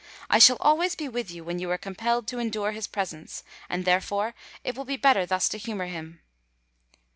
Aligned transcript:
I 0.31 0.39
shall 0.39 0.57
always 0.59 0.95
be 0.95 1.07
with 1.07 1.29
you 1.29 1.43
when 1.43 1.59
you 1.59 1.69
are 1.69 1.77
compelled 1.77 2.27
to 2.29 2.39
endure 2.39 2.71
his 2.71 2.87
presence; 2.87 3.43
and 3.69 3.85
therefore 3.85 4.33
it 4.63 4.75
will 4.75 4.83
be 4.83 4.97
better 4.97 5.27
thus 5.27 5.47
to 5.49 5.59
humour 5.59 5.85
him." 5.85 6.21